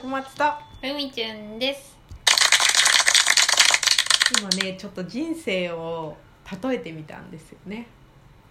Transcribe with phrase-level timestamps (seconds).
[0.00, 0.44] 小松と。
[0.80, 1.94] ふみちゅんです。
[4.40, 6.16] 今ねちょっと人生を
[6.62, 7.86] 例えてみたんですよね。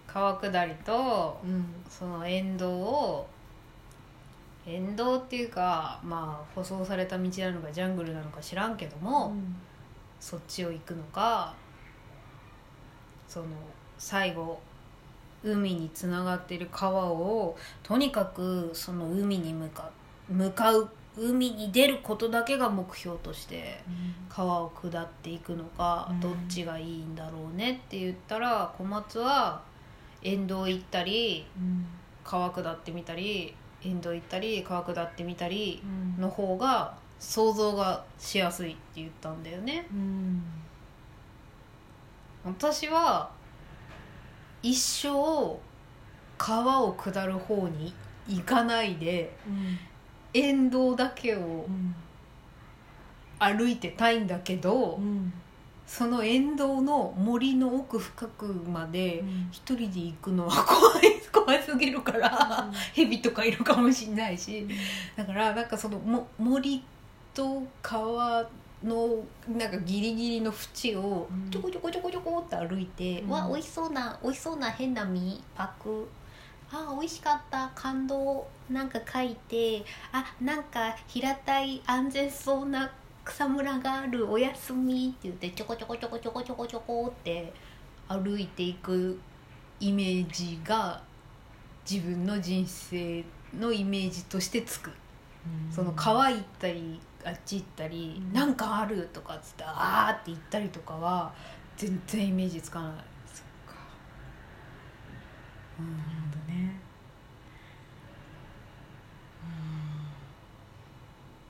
[0.06, 1.64] 川下りとうん。
[1.88, 3.26] その沿道を
[4.64, 9.34] 沿道っていうかまあ舗装された道なのかジャングルなのか知らんけども、
[10.20, 11.52] そっちを行くのか
[13.26, 13.46] その
[13.98, 14.60] 最後
[15.42, 19.90] 海につながっている川をとにかくその海に向か
[20.28, 23.82] 向かう海に出ることだけが目標として
[24.28, 26.20] 川を下っていくのか、うん。
[26.20, 29.62] どっちがいいんだろうねって言ったら小松は
[30.22, 31.86] 沿道行ったりうん。
[32.22, 35.82] 川下ってみたり沿道行ったり川下ってみたり
[36.16, 36.22] うん。
[36.22, 39.86] の方が想像がしやすいって言ったんだよね。
[39.92, 40.42] うん。
[42.44, 43.30] 私は
[44.62, 45.58] 一生
[46.38, 47.92] 川を下る方に
[48.28, 49.36] 行かないで
[50.32, 51.94] 沿道だけをうん
[53.40, 55.32] 歩いてたいんだけど、うん
[55.86, 59.48] その沿道の森の奥深くまでうん。
[59.50, 64.68] 一人で行くのは 怖い怖すぎるから蛇とかいるかもしれないし。
[65.16, 66.84] だからなんかそのも森
[67.34, 68.48] と川
[68.84, 71.50] のなんかギリギリの縁をうん。
[71.50, 73.30] ちょこちょこちょこちょこって歩いて、うん。
[73.30, 76.08] わ美味しそうな美味しそうな変な実パク
[76.72, 77.70] あ美味しかった。
[77.74, 82.90] 感動なんか書いてあなんか平たい安全そうな
[83.24, 87.52] 草むらがあるおやすみって言ってちょこちょこちょこちょこちょこちょこって
[88.08, 89.18] 歩いていく
[89.78, 91.02] イメージが
[91.88, 93.24] 自分の人生
[93.58, 94.90] のイメージとしてつく。
[95.70, 98.32] その川行ったりあっち行ったり、うん。
[98.32, 101.32] なんかあるとかっつってあーって言ったりとかは
[101.76, 102.92] 全然イメージつかない、
[103.26, 103.74] そっか。
[105.78, 106.78] なるほどね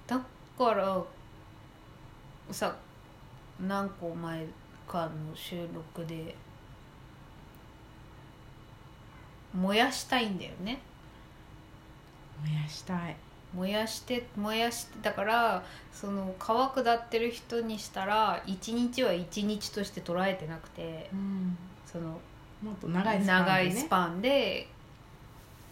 [0.06, 0.20] だ
[0.60, 1.02] から
[2.50, 2.76] さ
[3.66, 4.46] 何個前
[4.86, 6.34] かの収録で
[9.54, 10.80] 燃やしたいんだよね。
[12.44, 13.16] 燃やしたい。
[13.54, 21.56] 燃やして燃やしてだからその川下ってる人にしたら一日は一日として捉えてなくてうん。
[21.86, 22.20] その
[22.62, 23.46] もっと長いスパンでね。
[23.46, 24.68] 長いスパンで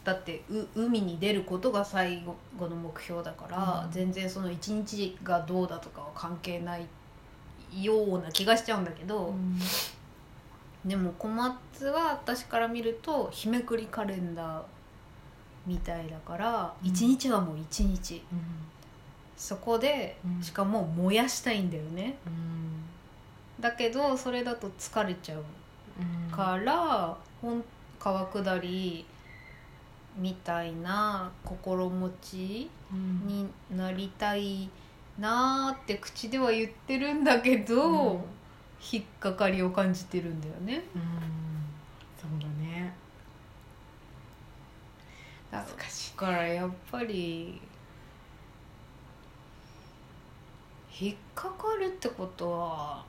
[0.08, 2.22] だってう海に出ることが最
[2.56, 3.92] 後の目標だから、うん。
[3.92, 6.86] 全然その一日がどうだとかは関係ない
[7.74, 9.58] ような気がしちゃうんだけど、うん。
[10.86, 14.62] でも小松は私から見ると日めくりカレンダー
[15.66, 16.88] みたいだからうん。
[16.88, 18.22] 一、日はもう一日。
[18.32, 18.40] うん。
[19.36, 20.42] そこで、うん。
[20.42, 22.16] しかも燃やしたいんだよね。
[22.26, 23.60] うん。
[23.60, 25.44] だけどそれだと疲れちゃう
[26.00, 26.34] うん。
[26.34, 27.62] から本
[27.98, 29.04] 川下り
[30.18, 33.26] みたいな心持ちうん。
[33.26, 34.68] になりたい
[35.18, 38.20] なーって口では言ってるんだけど、うん。
[38.92, 40.84] 引っかかりを感じてるんだよね。
[40.94, 41.02] うん。
[42.20, 42.94] そうだね。
[45.50, 47.60] だ難しいからやっぱり
[51.00, 53.04] 引っかかるってことは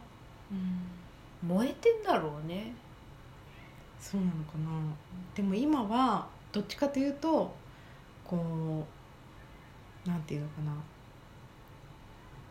[0.52, 1.48] うん。
[1.48, 2.74] 燃えてんだろうね。
[4.00, 4.70] そうなのかな。
[5.36, 7.56] でも今はどっちかというと
[8.24, 8.86] こ
[10.06, 10.72] うなんていうのかな。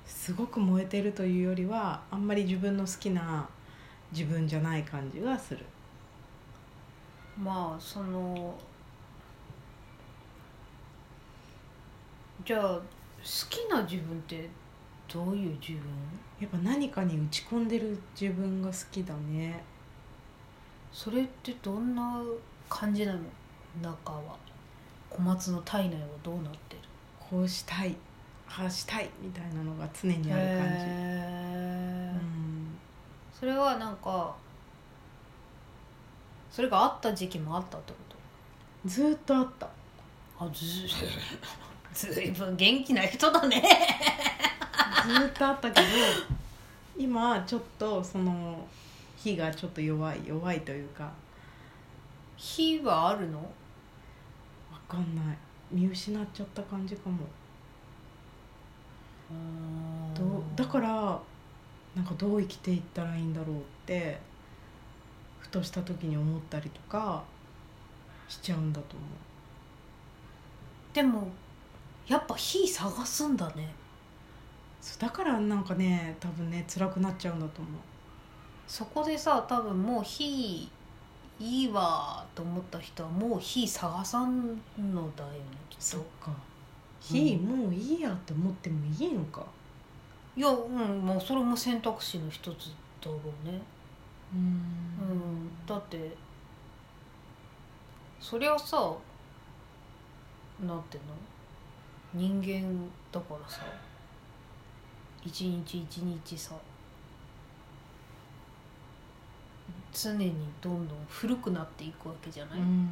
[0.05, 3.47] すごく燃えてるというよりはあんまり自分の好きな
[4.11, 5.65] 自分じゃない感じがする。
[7.39, 8.59] まあその
[12.45, 12.83] じゃあ好
[13.51, 14.49] きな自分って
[15.13, 15.81] どういう自分？
[16.41, 19.63] やっぱ何かに打ち込んでる自分が好きだね。
[20.93, 22.23] それってどんな
[22.69, 23.21] 感じなの？
[23.83, 24.37] 中は。
[25.11, 26.83] 小松の体内はどうなってる？
[27.19, 27.97] こうしたい。
[28.49, 32.21] ああしたいみたいなのが常にある感じ、へー。
[32.21, 32.79] うん。
[33.39, 34.35] それはなんか
[36.51, 37.99] それがあった時期もあったってこ
[38.87, 39.67] ずーっとあった。
[39.67, 39.73] と
[40.41, 40.65] あず
[42.13, 43.63] ずいぶん元気な人だね。
[45.07, 45.87] ずーっとあったけど
[46.97, 48.67] 今ちょっとその
[49.17, 51.11] 火がちょっと弱い弱いというか。
[52.37, 53.39] 火はあるの？
[53.41, 53.47] わ
[54.89, 55.39] かんない。
[55.71, 57.19] 見失っちゃった感じかも。
[60.15, 61.21] どうだから
[61.95, 64.19] なんかどう生きていったらいいんだろうって
[65.39, 67.23] ふとした時に思ったりとか
[68.27, 69.05] しちゃうんだと思
[70.95, 71.29] でも
[72.07, 73.75] やっぱ火探すんだね。
[74.81, 77.73] うそうだからなんかね多分ね辛くなっちゃうんだと思う。
[78.67, 80.71] そこでさ多分もう火
[81.41, 85.39] いいわと思った人はもう火探さんのだよね
[85.71, 85.83] きっと。
[85.83, 86.33] そっか。
[87.01, 89.45] 非、うんもういいやって思ってもいいのか。
[90.37, 92.71] いやうんもうそれも選択肢の一つ
[93.01, 93.61] だろうね。
[94.35, 95.51] ううん。
[95.67, 96.17] だって
[98.21, 98.93] そりゃさ
[100.61, 101.15] なんていうの？
[102.15, 103.63] 人間だからさ。
[105.25, 106.55] 一日一日さ。
[109.93, 112.89] 常にどんどん古くなっていくわけじゃない、うん。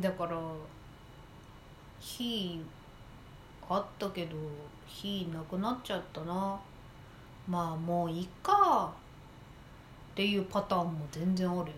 [0.00, 0.38] だから
[2.00, 2.62] 火
[3.68, 4.36] あったけど
[4.86, 6.60] 火なくなっちゃったな。
[7.48, 8.92] まあもういいか。
[10.12, 11.72] っていうパターンも全然あるよね。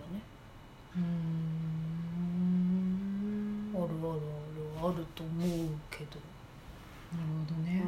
[0.96, 1.02] うん。
[3.74, 4.20] あるある
[4.82, 5.48] あるあると思う
[5.90, 6.20] けど。
[7.12, 7.82] なるほどうね、ん。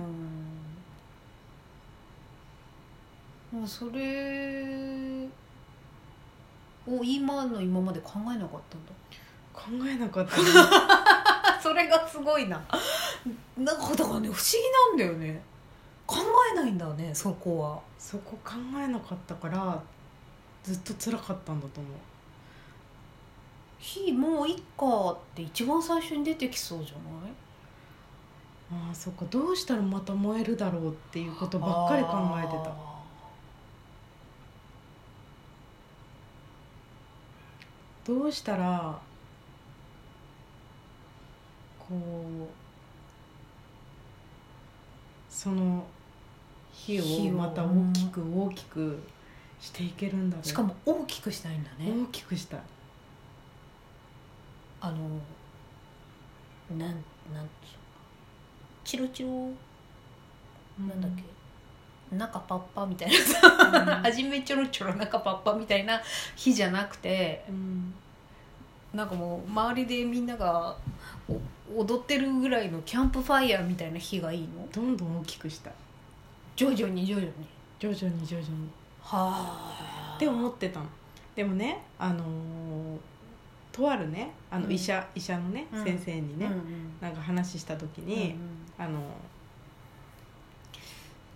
[3.52, 5.28] でもそれ
[6.96, 8.92] を今の今まで考えなかったんだ。
[9.52, 10.42] 考えなかったね。
[11.62, 12.60] それがすごいな。
[13.56, 15.42] なんかだからね不思議なんだよね。
[16.06, 16.16] 考
[16.52, 17.80] えないんだねそこは。
[17.98, 19.82] そこ考えなかったから
[20.62, 21.92] ずっと辛かったんだと思う。
[23.78, 27.32] 火もういっかって一番最初に出てきそうじゃない？
[28.88, 32.74] ああそっかどうしたらまた燃えるだろうっていうことばっかり考えてたあ
[38.08, 38.98] どうしたら
[41.78, 42.48] こう
[45.28, 45.84] その
[46.72, 47.32] 火火を。
[47.32, 48.98] をまた大きく大きく
[49.60, 50.42] していけるんだろう。
[50.42, 51.92] ーしかも大きくしたいんだね。
[52.04, 52.60] 大きくしたい。
[54.80, 54.96] あの
[56.78, 56.90] なん
[57.34, 57.48] なん
[58.84, 59.28] チロチロ？
[60.78, 61.24] なんだっけ、
[62.12, 66.00] 中パッパみたいなさ、初めちょろちょろ中パッパみたいな
[66.36, 67.92] 火じゃなくてうん。
[68.94, 70.74] なんかもう周りでみんなが
[71.76, 74.66] お踊ってるぐらいのキャンプファイヤーみたいな火がいいの？
[74.72, 75.68] どんどん大きくした。
[75.68, 75.74] い
[76.56, 77.32] 徐々に徐々に。
[77.78, 78.54] 徐々に徐々に。
[79.02, 80.14] はあ。
[80.16, 80.86] って思ってたの。
[81.36, 82.98] でもねあのー
[83.70, 85.84] とあるねあの医者、医者のね、うん。
[85.84, 86.60] 先生にね、うんうん。
[87.00, 88.38] なんか話した時うに、ん。
[88.78, 88.98] あの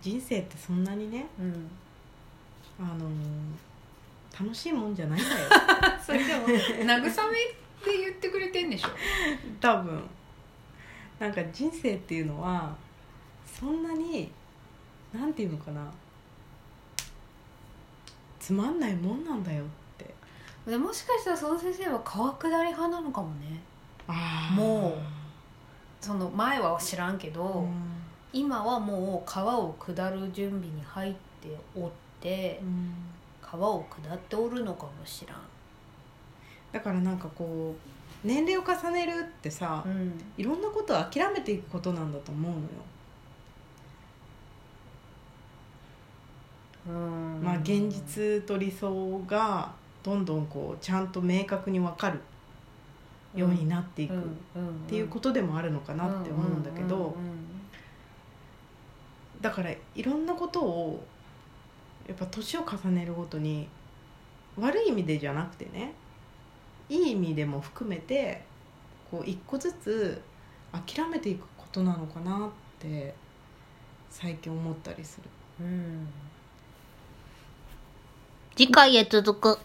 [0.03, 1.45] 人生ってそんなにね、うん。
[1.45, 1.69] うん
[2.79, 3.07] あの
[4.37, 5.47] 楽しいもんじゃないんだよ。
[6.03, 8.89] それでも慰めで言ってくれてんでしょ？
[9.61, 10.03] 多分。
[11.19, 12.75] なんか人生っていうのは
[13.45, 14.29] そんなに
[15.13, 15.89] なんていうのかな。
[18.39, 19.67] つまんないもんなんだよっ
[19.97, 20.13] て。
[20.65, 23.61] でもしかしたらその先生は川下り派なのかもね。
[24.07, 24.97] あも
[26.01, 28.02] その前は知らんけど、うん
[28.33, 32.93] 今はもう川を下る準備に入っておってうん
[33.41, 35.37] 川を下っておるのかもしらん。
[36.71, 40.19] だからなんかこう年齢を重ねるってさ、うん。
[40.37, 42.63] いろんなことを諦めていくことなんだと思うのよ、
[46.87, 46.91] う
[47.39, 47.43] ん。
[47.43, 49.71] まあ現実と理想が
[50.01, 52.19] どんどんこうちゃんと明確に分かる
[53.35, 54.21] ようになっていくっっ
[54.87, 57.15] ていうことでもあるのかなって思うんだけど
[59.43, 61.05] だからいろんなことを
[62.07, 63.67] やっぱ年を重ねるごとに
[64.57, 65.93] 悪い意味でじゃなくてね
[66.87, 68.41] いい意味でも含めて
[69.11, 70.21] こう一個ずつ
[70.71, 73.13] 諦めていくことなのかなって
[74.09, 75.29] 最近思ったりする。
[75.65, 76.07] うん
[78.55, 79.59] 次回へ続く。